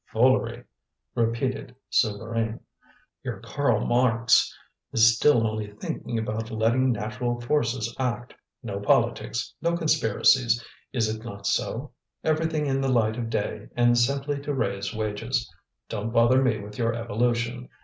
[0.07, 0.63] "Foolery!"
[1.13, 2.59] repeated Souvarine.
[3.21, 4.51] "Your Karl Marx
[4.91, 8.33] is still only thinking about letting natural forces act.
[8.63, 11.91] No politics, no conspiracies, is it not so?
[12.23, 15.47] Everything in the light of day, and simply to raise wages.
[15.87, 17.69] Don't bother me with your evolution!